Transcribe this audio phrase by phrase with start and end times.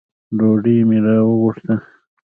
[0.37, 1.75] ډوډۍ مي راوغوښته.